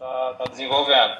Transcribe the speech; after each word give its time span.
tá, 0.00 0.34
tá 0.34 0.44
desenvolvendo. 0.44 1.18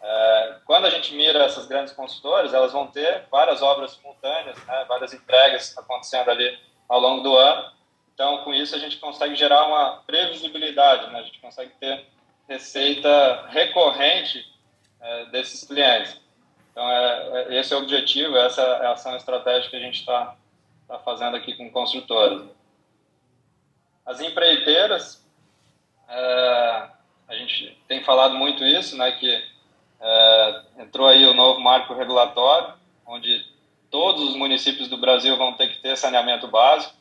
É, 0.00 0.56
quando 0.64 0.86
a 0.86 0.90
gente 0.90 1.14
mira 1.14 1.44
essas 1.44 1.66
grandes 1.66 1.92
consultoras, 1.92 2.54
elas 2.54 2.72
vão 2.72 2.86
ter 2.86 3.24
várias 3.30 3.60
obras 3.60 3.92
simultâneas, 3.92 4.56
né, 4.64 4.84
várias 4.88 5.12
entregas 5.12 5.76
acontecendo 5.76 6.30
ali 6.30 6.58
ao 6.88 7.00
longo 7.00 7.22
do 7.22 7.36
ano. 7.36 7.72
Então, 8.14 8.44
com 8.44 8.54
isso, 8.54 8.74
a 8.74 8.78
gente 8.78 8.98
consegue 8.98 9.34
gerar 9.34 9.66
uma 9.66 10.02
previsibilidade, 10.06 11.10
né, 11.12 11.18
a 11.18 11.22
gente 11.22 11.40
consegue 11.40 11.72
ter 11.80 12.06
receita 12.48 13.46
recorrente 13.48 14.44
é, 15.00 15.26
desses 15.26 15.64
clientes. 15.64 16.20
Então, 16.70 16.88
é, 16.90 17.46
é, 17.48 17.60
esse 17.60 17.74
é 17.74 17.76
o 17.76 17.80
objetivo, 17.80 18.36
essa 18.36 18.62
é 18.62 18.86
a 18.86 18.92
ação 18.92 19.16
estratégica 19.16 19.70
que 19.70 19.76
a 19.76 19.86
gente 19.86 20.00
está 20.00 20.36
tá 20.88 20.98
fazendo 21.00 21.36
aqui 21.36 21.54
com 21.54 21.70
construtoras. 21.70 22.48
As 24.04 24.20
empreiteiras, 24.20 25.24
é, 26.08 26.88
a 27.32 27.36
gente 27.38 27.76
tem 27.88 28.04
falado 28.04 28.34
muito 28.34 28.62
isso, 28.62 28.96
né, 28.96 29.10
que 29.12 29.42
é, 30.00 30.62
entrou 30.78 31.08
aí 31.08 31.24
o 31.24 31.32
novo 31.32 31.60
marco 31.60 31.94
regulatório, 31.94 32.74
onde 33.06 33.44
todos 33.90 34.22
os 34.22 34.36
municípios 34.36 34.88
do 34.88 34.98
Brasil 34.98 35.36
vão 35.36 35.54
ter 35.54 35.68
que 35.68 35.80
ter 35.80 35.96
saneamento 35.96 36.46
básico. 36.46 36.94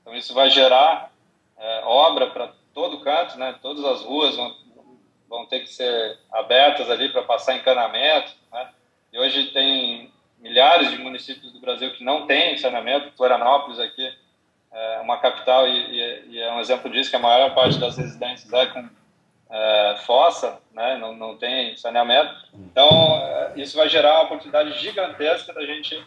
Então, 0.00 0.14
isso 0.14 0.34
vai 0.34 0.50
gerar 0.50 1.10
é, 1.56 1.82
obra 1.84 2.26
para 2.28 2.52
todo 2.74 3.00
canto, 3.00 3.38
né? 3.38 3.54
Todas 3.62 3.84
as 3.84 4.02
ruas 4.02 4.36
vão, 4.36 4.54
vão 5.28 5.46
ter 5.46 5.60
que 5.60 5.68
ser 5.68 6.18
abertas 6.32 6.90
ali 6.90 7.08
para 7.08 7.22
passar 7.22 7.56
encanamento, 7.56 8.32
né? 8.52 8.70
E 9.12 9.18
hoje 9.18 9.48
tem 9.48 10.12
milhares 10.38 10.90
de 10.90 10.98
municípios 10.98 11.52
do 11.52 11.60
Brasil 11.60 11.92
que 11.94 12.04
não 12.04 12.26
têm 12.26 12.56
saneamento. 12.56 13.12
Florianópolis 13.16 13.78
aqui 13.78 14.10
é 14.72 15.00
uma 15.00 15.18
capital 15.18 15.66
e, 15.66 16.30
e, 16.30 16.38
é 16.38 16.52
um 16.52 16.60
exemplo 16.60 16.90
disso 16.90 17.10
que 17.10 17.16
a 17.16 17.20
maior 17.20 17.54
parte 17.54 17.78
das 17.78 17.96
residências 17.96 18.52
é 18.52 18.66
com 18.66 18.88
é, 19.50 19.96
fossa, 20.06 20.58
né? 20.72 20.96
não, 20.96 21.14
não 21.14 21.36
tem 21.36 21.76
saneamento. 21.76 22.32
Então, 22.54 22.88
é, 23.22 23.52
isso 23.56 23.76
vai 23.76 23.88
gerar 23.88 24.14
uma 24.14 24.24
oportunidade 24.24 24.78
gigantesca 24.78 25.52
da 25.52 25.64
gente 25.66 26.02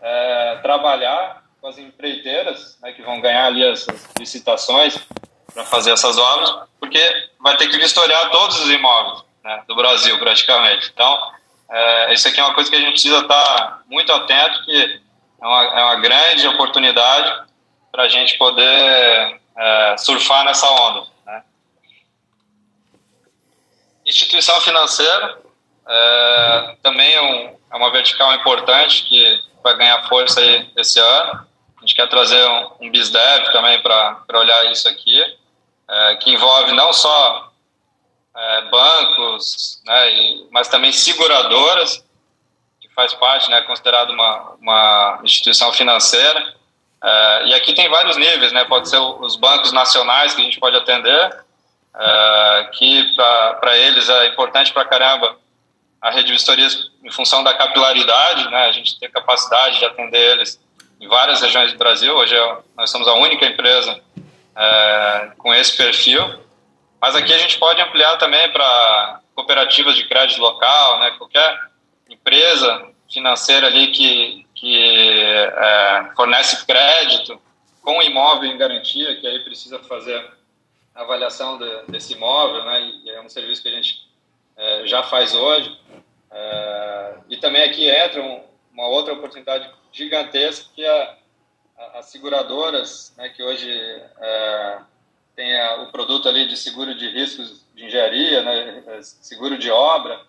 é, 0.00 0.58
trabalhar 0.62 1.44
com 1.60 1.68
as 1.68 1.78
empreiteiras, 1.78 2.78
né, 2.80 2.92
que 2.92 3.02
vão 3.02 3.20
ganhar 3.20 3.46
ali 3.46 3.64
essas 3.64 4.08
licitações 4.18 4.98
para 5.52 5.64
fazer 5.64 5.90
essas 5.92 6.16
obras, 6.16 6.68
porque 6.78 7.00
vai 7.40 7.56
ter 7.56 7.68
que 7.68 7.78
vistoriar 7.78 8.30
todos 8.30 8.60
os 8.60 8.70
imóveis 8.70 9.24
né, 9.42 9.62
do 9.66 9.74
Brasil, 9.74 10.18
praticamente. 10.18 10.90
Então, 10.92 11.32
é, 11.70 12.12
isso 12.12 12.28
aqui 12.28 12.40
é 12.40 12.44
uma 12.44 12.54
coisa 12.54 12.70
que 12.70 12.76
a 12.76 12.80
gente 12.80 12.92
precisa 12.92 13.18
estar 13.18 13.82
muito 13.86 14.12
atento, 14.12 14.64
que 14.64 15.00
é 15.40 15.46
uma, 15.46 15.64
é 15.64 15.84
uma 15.84 15.96
grande 15.96 16.46
oportunidade 16.46 17.46
para 17.90 18.04
a 18.04 18.08
gente 18.08 18.38
poder 18.38 19.40
surfar 19.98 20.44
nessa 20.44 20.70
onda. 20.70 21.08
Né? 21.26 21.42
Instituição 24.28 24.60
financeira 24.60 25.38
é, 25.88 26.76
também 26.82 27.14
é, 27.14 27.22
um, 27.22 27.56
é, 27.72 27.76
uma 27.76 27.90
vertical 27.90 28.34
importante 28.34 29.04
que 29.04 29.42
vai 29.64 29.74
ganhar 29.74 30.06
força 30.06 30.38
aí 30.38 30.70
esse 30.76 31.00
ano. 31.00 31.46
A 31.78 31.80
gente 31.80 31.94
quer 31.94 32.06
trazer 32.10 32.46
um, 32.46 32.72
um 32.82 32.90
BizDev 32.90 33.50
também 33.52 33.80
para 33.80 34.22
olhar 34.34 34.70
isso 34.70 34.86
aqui, 34.86 35.18
é, 35.88 36.16
que 36.16 36.30
envolve 36.30 36.72
não 36.72 36.92
só 36.92 37.50
é, 38.36 38.62
bancos, 38.70 39.80
né, 39.86 40.12
e, 40.12 40.48
mas 40.50 40.68
também 40.68 40.92
seguradoras, 40.92 42.04
que 42.82 42.88
faz 42.90 43.14
parte, 43.14 43.50
né, 43.50 43.62
considerado 43.62 44.10
uma, 44.10 44.56
uma 44.60 45.20
instituição 45.24 45.72
financeira. 45.72 46.54
É, 47.02 47.46
e 47.46 47.54
aqui 47.54 47.72
tem 47.72 47.88
vários 47.88 48.18
níveis, 48.18 48.52
né, 48.52 48.66
pode 48.66 48.90
ser 48.90 48.98
os 48.98 49.36
bancos 49.36 49.72
nacionais 49.72 50.34
que 50.34 50.42
a 50.42 50.44
gente 50.44 50.60
pode 50.60 50.76
atender, 50.76 51.47
é, 51.98 52.70
que 52.72 53.14
para 53.14 53.76
eles 53.76 54.08
é 54.08 54.28
importante 54.28 54.72
para 54.72 54.84
caramba 54.84 55.36
a 56.00 56.10
rede 56.10 56.26
de 56.26 56.32
vistorias 56.32 56.90
em 57.02 57.10
função 57.10 57.42
da 57.42 57.54
capilaridade, 57.54 58.48
né, 58.50 58.66
a 58.66 58.72
gente 58.72 58.98
tem 59.00 59.10
capacidade 59.10 59.78
de 59.78 59.84
atender 59.84 60.32
eles 60.32 60.60
em 61.00 61.08
várias 61.08 61.40
regiões 61.40 61.72
do 61.72 61.78
Brasil. 61.78 62.14
Hoje 62.14 62.36
é, 62.36 62.58
nós 62.76 62.90
somos 62.90 63.08
a 63.08 63.14
única 63.14 63.46
empresa 63.46 64.00
é, 64.54 65.30
com 65.38 65.54
esse 65.54 65.76
perfil. 65.76 66.22
Mas 67.00 67.14
aqui 67.14 67.32
a 67.32 67.38
gente 67.38 67.58
pode 67.58 67.80
ampliar 67.80 68.16
também 68.16 68.50
para 68.50 69.20
cooperativas 69.34 69.94
de 69.94 70.06
crédito 70.08 70.40
local, 70.40 70.98
né? 70.98 71.12
Qualquer 71.12 71.58
empresa 72.10 72.88
financeira 73.10 73.68
ali 73.68 73.88
que, 73.88 74.46
que 74.54 75.22
é, 75.22 76.10
fornece 76.16 76.66
crédito 76.66 77.40
com 77.80 78.02
imóvel 78.02 78.50
em 78.50 78.58
garantia, 78.58 79.16
que 79.20 79.26
aí 79.26 79.38
precisa 79.44 79.78
fazer 79.78 80.37
avaliação 81.02 81.58
de, 81.58 81.82
desse 81.88 82.14
imóvel, 82.14 82.64
né? 82.64 82.80
E 83.04 83.10
é 83.10 83.20
um 83.20 83.28
serviço 83.28 83.62
que 83.62 83.68
a 83.68 83.72
gente 83.72 84.08
é, 84.56 84.86
já 84.86 85.02
faz 85.02 85.34
hoje. 85.34 85.78
É, 86.30 87.14
e 87.28 87.36
também 87.36 87.62
aqui 87.62 87.88
entra 87.88 88.22
um, 88.22 88.42
uma 88.72 88.86
outra 88.88 89.14
oportunidade 89.14 89.70
gigantesca 89.92 90.68
que 90.74 90.84
é 90.84 91.18
as 91.94 92.06
seguradoras, 92.06 93.14
né, 93.16 93.28
que 93.28 93.42
hoje 93.42 93.70
é, 93.70 94.78
tem 95.36 95.58
a, 95.60 95.82
o 95.82 95.92
produto 95.92 96.28
ali 96.28 96.48
de 96.48 96.56
seguro 96.56 96.94
de 96.94 97.08
riscos 97.08 97.64
de 97.74 97.86
engenharia, 97.86 98.42
né, 98.42 98.82
é, 98.86 99.02
seguro 99.02 99.56
de 99.56 99.70
obra, 99.70 100.20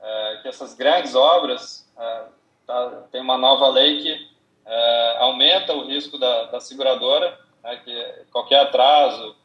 é, 0.00 0.38
que 0.42 0.48
essas 0.48 0.74
grandes 0.74 1.14
obras 1.14 1.88
é, 1.96 2.24
tá, 2.66 3.04
tem 3.12 3.20
uma 3.20 3.38
nova 3.38 3.68
lei 3.68 4.02
que 4.02 4.28
é, 4.66 5.16
aumenta 5.18 5.72
o 5.72 5.86
risco 5.86 6.18
da, 6.18 6.44
da 6.46 6.60
seguradora, 6.60 7.38
né, 7.62 7.80
que 7.84 8.24
qualquer 8.32 8.60
atraso 8.60 9.36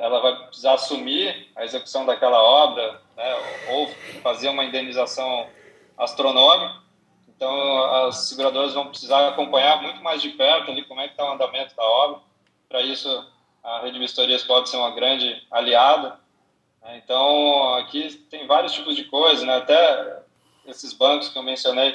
ela 0.00 0.20
vai 0.20 0.46
precisar 0.46 0.74
assumir 0.74 1.50
a 1.56 1.64
execução 1.64 2.04
daquela 2.04 2.40
obra 2.42 3.00
né, 3.16 3.36
ou 3.70 3.88
fazer 4.22 4.48
uma 4.50 4.64
indenização 4.64 5.48
astronômica. 5.96 6.82
Então, 7.28 8.06
as 8.06 8.28
seguradoras 8.28 8.74
vão 8.74 8.88
precisar 8.88 9.28
acompanhar 9.28 9.80
muito 9.80 10.02
mais 10.02 10.20
de 10.20 10.30
perto 10.30 10.70
ali 10.70 10.84
como 10.84 11.00
é 11.00 11.04
que 11.04 11.12
está 11.12 11.24
o 11.24 11.32
andamento 11.32 11.74
da 11.74 11.82
obra. 11.82 12.20
Para 12.68 12.82
isso, 12.82 13.08
a 13.62 13.80
rede 13.80 13.94
de 13.94 14.00
vistorias 14.00 14.42
pode 14.42 14.68
ser 14.68 14.76
uma 14.76 14.90
grande 14.90 15.42
aliada. 15.50 16.20
Né? 16.82 17.00
Então, 17.02 17.74
aqui 17.74 18.10
tem 18.30 18.46
vários 18.46 18.72
tipos 18.72 18.94
de 18.94 19.04
coisas, 19.04 19.44
né? 19.44 19.56
até 19.56 20.22
esses 20.66 20.92
bancos 20.92 21.28
que 21.28 21.38
eu 21.38 21.42
mencionei, 21.42 21.94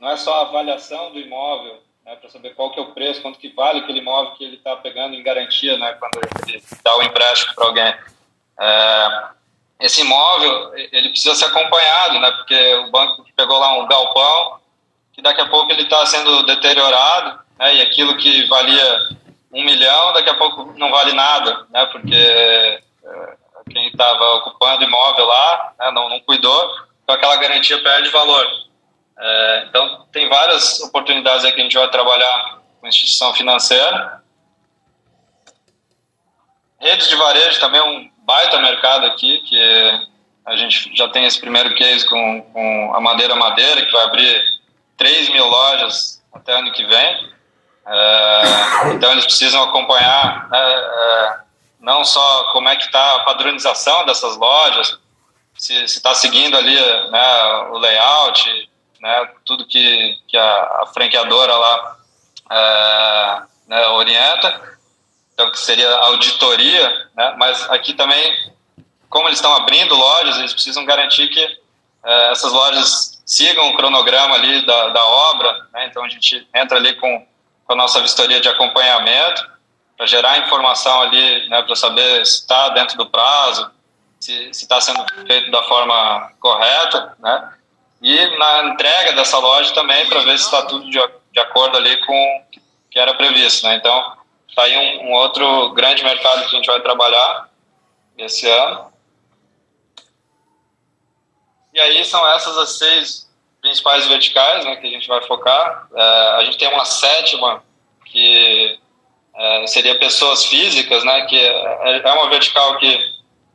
não 0.00 0.08
é 0.08 0.16
só 0.16 0.38
a 0.38 0.42
avaliação 0.42 1.12
do 1.12 1.18
imóvel, 1.18 1.82
né, 2.06 2.14
para 2.16 2.30
saber 2.30 2.54
qual 2.54 2.70
que 2.70 2.78
é 2.78 2.82
o 2.82 2.92
preço, 2.92 3.20
quanto 3.20 3.38
que 3.38 3.48
vale 3.48 3.80
aquele 3.80 3.98
imóvel 3.98 4.32
que 4.34 4.44
ele 4.44 4.56
está 4.56 4.76
pegando 4.76 5.14
em 5.14 5.22
garantia, 5.22 5.76
né, 5.76 5.92
quando 5.94 6.20
ele 6.46 6.62
dá 6.82 6.96
o 6.96 7.02
empréstimo 7.02 7.54
para 7.54 7.66
alguém. 7.66 7.94
É, 8.58 9.22
esse 9.80 10.00
imóvel, 10.00 10.72
ele 10.74 11.10
precisa 11.10 11.34
ser 11.34 11.46
acompanhado, 11.46 12.20
né, 12.20 12.30
porque 12.30 12.74
o 12.76 12.90
banco 12.92 13.26
pegou 13.34 13.58
lá 13.58 13.76
um 13.78 13.88
galpão, 13.88 14.60
que 15.12 15.20
daqui 15.20 15.40
a 15.40 15.48
pouco 15.48 15.72
ele 15.72 15.82
está 15.82 16.06
sendo 16.06 16.44
deteriorado, 16.44 17.40
né, 17.58 17.74
e 17.74 17.82
aquilo 17.82 18.16
que 18.16 18.46
valia 18.46 19.08
um 19.52 19.64
milhão, 19.64 20.12
daqui 20.12 20.30
a 20.30 20.34
pouco 20.34 20.72
não 20.76 20.90
vale 20.90 21.12
nada, 21.12 21.66
né? 21.70 21.86
Porque 21.86 22.14
é, 22.14 22.80
quem 23.70 23.88
estava 23.88 24.34
ocupando 24.34 24.84
imóvel 24.84 25.24
lá 25.24 25.72
né, 25.78 25.90
não, 25.92 26.08
não 26.10 26.20
cuidou, 26.20 26.76
então 27.02 27.14
aquela 27.14 27.36
garantia 27.36 27.82
perde 27.82 28.10
valor. 28.10 28.46
É, 29.18 29.66
então, 29.68 30.06
tem 30.12 30.28
várias 30.28 30.80
oportunidades 30.80 31.44
aqui 31.44 31.54
que 31.54 31.60
a 31.60 31.64
gente 31.64 31.78
vai 31.78 31.88
trabalhar 31.90 32.58
com 32.80 32.86
instituição 32.86 33.32
financeira. 33.34 34.22
Redes 36.78 37.08
de 37.08 37.16
varejo 37.16 37.58
também 37.58 37.80
é 37.80 37.84
um 37.84 38.10
baita 38.18 38.60
mercado 38.60 39.06
aqui, 39.06 39.40
que 39.40 40.08
a 40.44 40.56
gente 40.56 40.94
já 40.94 41.08
tem 41.08 41.24
esse 41.24 41.40
primeiro 41.40 41.74
case 41.74 42.06
com, 42.06 42.42
com 42.52 42.92
a 42.94 43.00
Madeira 43.00 43.34
Madeira, 43.34 43.84
que 43.84 43.92
vai 43.92 44.04
abrir 44.04 44.42
3 44.96 45.30
mil 45.30 45.46
lojas 45.46 46.22
até 46.32 46.52
ano 46.52 46.72
que 46.72 46.84
vem. 46.84 47.36
É, 47.86 48.42
então 48.94 49.12
eles 49.12 49.24
precisam 49.24 49.62
acompanhar 49.62 50.48
né, 50.50 50.58
é, 50.58 51.36
não 51.80 52.04
só 52.04 52.50
como 52.52 52.68
é 52.68 52.76
que 52.76 52.84
está 52.84 53.16
a 53.16 53.20
padronização 53.20 54.04
dessas 54.04 54.36
lojas, 54.36 54.98
se 55.54 55.72
está 55.84 56.14
seguindo 56.14 56.56
ali 56.56 56.74
né, 57.10 57.46
o 57.70 57.78
layout, 57.78 58.68
né, 59.00 59.30
tudo 59.44 59.66
que, 59.66 60.18
que 60.28 60.36
a, 60.36 60.82
a 60.82 60.90
franqueadora 60.92 61.56
lá 61.56 61.96
é, 62.50 63.42
né, 63.68 63.86
orienta, 63.88 64.78
então 65.34 65.50
que 65.50 65.58
seria 65.58 65.90
auditoria, 65.96 67.08
né, 67.14 67.34
mas 67.38 67.68
aqui 67.70 67.94
também, 67.94 68.54
como 69.08 69.28
eles 69.28 69.38
estão 69.38 69.54
abrindo 69.54 69.94
lojas, 69.94 70.38
eles 70.38 70.52
precisam 70.52 70.84
garantir 70.84 71.28
que 71.28 71.58
é, 72.04 72.30
essas 72.30 72.52
lojas 72.52 73.22
sigam 73.26 73.68
o 73.70 73.76
cronograma 73.76 74.34
ali 74.34 74.64
da, 74.64 74.88
da 74.88 75.04
obra, 75.04 75.66
né, 75.72 75.86
então 75.86 76.04
a 76.04 76.08
gente 76.08 76.46
entra 76.54 76.78
ali 76.78 76.94
com 76.96 77.26
com 77.66 77.72
a 77.72 77.76
nossa 77.76 78.00
vistoria 78.00 78.40
de 78.40 78.48
acompanhamento, 78.48 79.44
para 79.96 80.06
gerar 80.06 80.38
informação 80.38 81.02
ali, 81.02 81.48
né, 81.48 81.62
para 81.62 81.74
saber 81.74 82.24
se 82.24 82.40
está 82.40 82.68
dentro 82.70 82.96
do 82.96 83.06
prazo, 83.06 83.70
se 84.20 84.50
está 84.50 84.80
sendo 84.80 85.04
feito 85.26 85.50
da 85.50 85.62
forma 85.64 86.32
correta, 86.38 87.16
né? 87.18 87.52
E 88.02 88.38
na 88.38 88.64
entrega 88.66 89.12
dessa 89.12 89.38
loja 89.38 89.72
também 89.72 90.06
para 90.06 90.20
ver 90.20 90.38
se 90.38 90.44
está 90.44 90.62
tudo 90.62 90.84
de, 90.90 90.98
de, 91.32 91.40
acordo 91.40 91.76
ali 91.76 91.96
com 92.04 92.12
o 92.12 92.42
que 92.90 92.98
era 92.98 93.14
previsto, 93.14 93.66
né? 93.66 93.76
Então, 93.76 94.16
está 94.48 94.62
aí 94.62 94.76
um, 94.76 95.08
um, 95.08 95.12
outro 95.12 95.70
grande 95.70 96.04
mercado 96.04 96.40
que 96.40 96.46
a 96.46 96.58
gente 96.58 96.66
vai 96.66 96.80
trabalhar 96.80 97.48
esse 98.18 98.48
ano. 98.48 98.92
aí 101.78 102.04
são 102.04 102.26
essas 102.32 102.56
as 102.56 102.78
seis 102.78 103.26
principais 103.60 104.06
verticais 104.06 104.64
né, 104.64 104.76
que 104.76 104.86
a 104.86 104.90
gente 104.90 105.08
vai 105.08 105.22
focar. 105.22 105.88
É, 105.94 106.28
a 106.38 106.44
gente 106.44 106.58
tem 106.58 106.68
uma 106.72 106.84
sétima 106.84 107.62
que 108.04 108.78
é, 109.34 109.66
seria 109.66 109.98
pessoas 109.98 110.44
físicas, 110.46 111.04
né, 111.04 111.26
que 111.26 111.38
é, 111.38 111.98
é 111.98 112.12
uma 112.12 112.28
vertical 112.30 112.78
que 112.78 112.98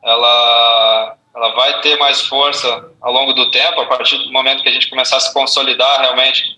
ela, 0.03 1.17
ela 1.35 1.55
vai 1.55 1.79
ter 1.81 1.97
mais 1.97 2.21
força 2.21 2.91
ao 3.01 3.11
longo 3.11 3.33
do 3.33 3.49
tempo, 3.51 3.79
a 3.81 3.85
partir 3.85 4.17
do 4.17 4.31
momento 4.31 4.61
que 4.61 4.69
a 4.69 4.73
gente 4.73 4.89
começar 4.89 5.17
a 5.17 5.19
se 5.19 5.33
consolidar 5.33 6.01
realmente 6.01 6.55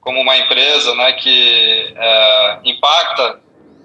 como 0.00 0.20
uma 0.20 0.36
empresa 0.36 0.94
né, 0.94 1.12
que 1.14 1.94
é, 1.96 2.58
impacta 2.64 3.40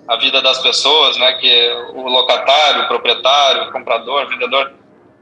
a 0.07 0.15
vida 0.17 0.41
das 0.41 0.59
pessoas, 0.59 1.17
né, 1.17 1.33
que 1.33 1.71
o 1.93 2.07
locatário, 2.07 2.83
o 2.83 2.87
proprietário, 2.87 3.63
o 3.63 3.71
comprador, 3.71 4.25
o 4.25 4.29
vendedor 4.29 4.73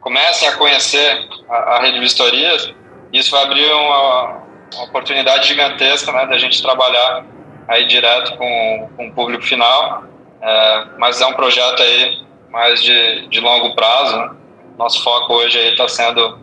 comecem 0.02 0.48
a 0.48 0.58
conhecer 0.58 1.28
a, 1.50 1.56
a 1.56 1.80
rede 1.80 1.96
de 1.96 2.00
vistorias, 2.00 2.74
isso 3.12 3.32
vai 3.32 3.44
abrir 3.44 3.72
uma, 3.72 4.44
uma 4.74 4.84
oportunidade 4.86 5.48
gigantesca 5.48 6.12
né, 6.12 6.26
da 6.26 6.38
gente 6.38 6.62
trabalhar 6.62 7.26
aí 7.68 7.86
direto 7.86 8.36
com, 8.38 8.90
com 8.96 9.08
o 9.08 9.14
público 9.14 9.44
final, 9.44 10.04
é, 10.42 10.86
mas 10.98 11.22
é 11.22 11.26
um 11.26 11.34
projeto 11.34 11.82
aí 11.82 12.22
mais 12.50 12.82
de, 12.82 13.28
de 13.28 13.40
longo 13.40 13.76
prazo. 13.76 14.18
Né? 14.18 14.39
Nosso 14.80 15.04
foco 15.04 15.34
hoje 15.34 15.60
está 15.60 15.90
sendo 15.90 16.40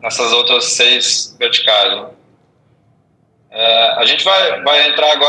nessas 0.00 0.32
outras 0.32 0.64
seis 0.64 1.34
verticais. 1.40 1.92
Né? 1.92 2.06
É, 3.50 3.88
a 3.98 4.04
gente 4.04 4.22
vai, 4.22 4.62
vai 4.62 4.88
entrar 4.88 5.10
agora 5.10 5.28